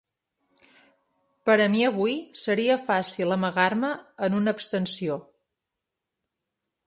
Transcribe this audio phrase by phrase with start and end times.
[1.49, 2.15] Per a mi avui
[2.45, 3.93] seria fàcil amagar-me
[4.29, 5.19] en una abstenció.